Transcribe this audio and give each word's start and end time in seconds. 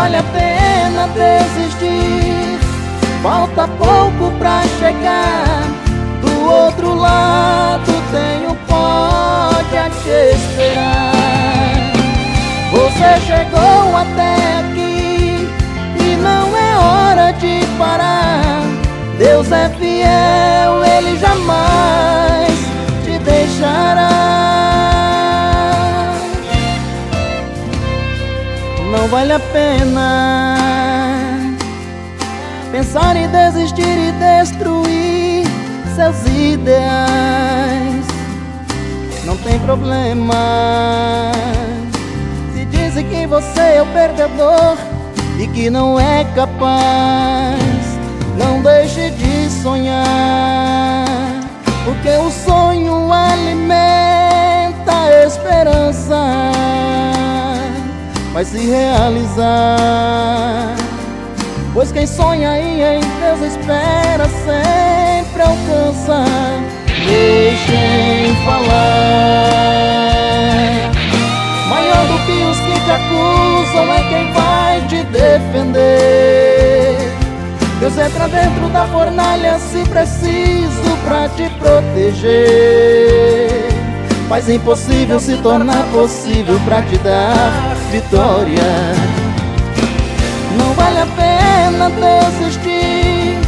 vale 0.00 0.16
a 0.16 0.22
pena 0.22 1.08
desistir. 1.08 2.58
Falta 3.22 3.68
pouco 3.68 4.32
pra 4.38 4.62
chegar. 4.78 5.62
Do 6.22 6.50
outro 6.50 6.94
lado 6.94 7.92
um 8.48 8.54
pode 8.66 9.76
a 9.76 9.90
te 9.90 10.18
esperar. 10.36 11.12
Você 12.72 13.10
chegou 13.26 13.96
até 13.96 14.60
aqui 14.60 15.48
e 15.98 16.16
não 16.16 16.56
é 16.56 16.70
hora 16.78 17.32
de 17.32 17.60
parar. 17.78 18.62
Deus 19.18 19.52
é 19.52 19.68
fiel, 19.78 20.39
vale 29.10 29.32
a 29.32 29.40
pena 29.40 30.56
pensar 32.70 33.16
em 33.16 33.26
desistir 33.28 33.82
e 33.82 34.12
destruir 34.12 35.44
seus 35.96 36.24
ideais. 36.26 38.06
Não 39.24 39.36
tem 39.38 39.58
problema 39.60 41.32
se 42.54 42.64
dizem 42.66 43.04
que 43.08 43.26
você 43.26 43.60
é 43.60 43.82
o 43.82 43.86
perdedor 43.86 44.78
e 45.40 45.46
que 45.48 45.68
não 45.68 45.98
é 45.98 46.24
capaz. 46.36 47.58
Não 48.38 48.62
deixe 48.62 49.10
de 49.10 49.50
sonhar, 49.50 51.04
porque 51.84 52.10
o 52.10 52.30
sonho 52.30 52.89
vai 58.40 58.44
se 58.46 58.58
realizar. 58.58 59.46
Pois 61.74 61.92
quem 61.92 62.06
sonha 62.06 62.58
e 62.58 62.80
em 62.80 63.00
Deus 63.20 63.52
espera 63.52 64.26
sempre 64.46 65.42
alcança. 65.42 66.24
Deixem 66.86 68.34
falar. 68.44 69.70
Maior 71.68 72.06
do 72.06 72.18
que 72.24 72.42
os 72.50 72.58
que 72.60 72.80
te 72.80 72.90
acusam 72.90 73.92
é 73.92 74.02
quem 74.08 74.32
vai 74.32 74.80
te 74.88 75.04
defender. 75.04 76.96
Deus 77.78 77.98
entra 77.98 78.26
dentro 78.26 78.70
da 78.70 78.86
fornalha 78.86 79.58
se 79.58 79.84
preciso 79.90 80.96
pra 81.04 81.28
te 81.28 81.50
proteger. 81.58 83.50
Faz 84.30 84.48
impossível 84.48 85.20
se 85.20 85.36
tornar 85.38 85.84
possível 85.92 86.58
pra 86.64 86.80
te 86.82 86.96
dar 86.98 87.79
vitória. 87.90 88.62
Não 90.56 90.72
vale 90.74 91.00
a 91.00 91.06
pena 91.06 91.90
desistir. 91.90 93.38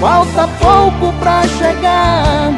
Falta 0.00 0.46
pouco 0.60 1.12
pra 1.18 1.42
chegar. 1.58 2.52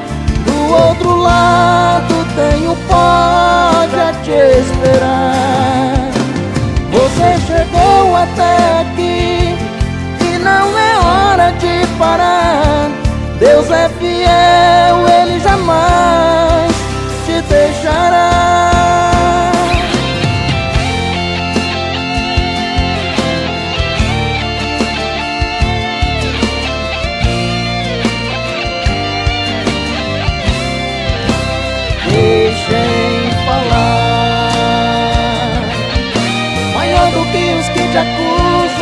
Do 0.44 0.74
outro 0.74 1.16
lado 1.16 2.14
tem 2.34 2.68
o 2.68 2.76
pode 2.88 4.00
a 4.00 4.12
te 4.22 4.32
esperar. 4.60 6.10
Você 6.92 7.38
chegou 7.46 8.16
até 8.16 8.80
aqui 8.80 9.19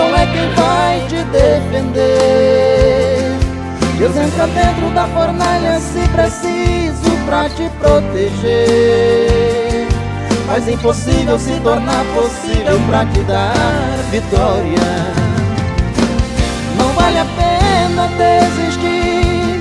é 0.03 0.27
quem 0.27 0.51
vai 0.55 1.01
te 1.09 1.23
defender. 1.25 2.89
Deus 3.99 4.17
entra 4.17 4.47
dentro 4.47 4.91
da 4.91 5.07
fornalha 5.09 5.81
se 5.81 6.01
preciso 6.09 7.11
pra 7.27 7.49
te 7.49 7.69
proteger. 7.81 9.29
Faz 10.47 10.69
impossível 10.69 11.39
se 11.39 11.53
tornar 11.61 12.05
possível 12.15 12.81
pra 12.89 13.05
te 13.07 13.21
dar 13.25 13.53
vitória. 14.11 14.79
Não 16.79 16.89
vale 16.95 17.19
a 17.19 17.27
pena 17.37 18.09
desistir. 18.17 19.61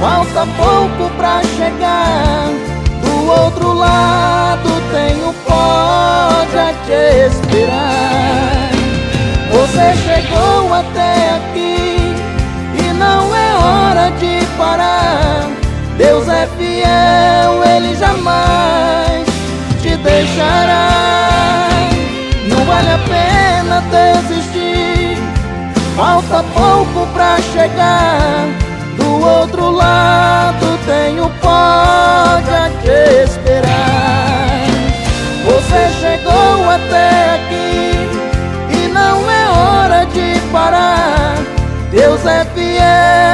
Falta 0.00 0.46
pouco 0.56 1.10
pra 1.16 1.42
chegar. 1.56 2.75
A 22.96 22.98
pena 22.98 23.82
desistir. 23.90 25.18
Falta 25.96 26.42
pouco 26.54 27.06
pra 27.12 27.36
chegar. 27.52 28.46
Do 28.96 29.20
outro 29.24 29.70
lado 29.70 30.66
tem 30.86 31.20
o 31.20 31.28
pode 31.40 32.50
a 32.50 32.70
te 32.82 33.24
esperar. 33.24 34.66
Você 35.44 35.88
chegou 36.00 36.70
até 36.70 37.34
aqui 37.36 38.08
e 38.74 38.88
não 38.88 39.30
é 39.30 39.48
hora 39.50 40.06
de 40.06 40.40
parar. 40.50 41.34
Deus 41.90 42.24
é 42.24 42.44
fiel. 42.54 43.25